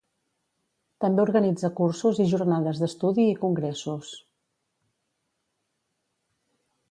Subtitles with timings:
[1.03, 4.13] També organitza cursos i jornades d'estudi i congressos.